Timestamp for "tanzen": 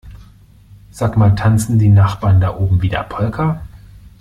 1.35-1.77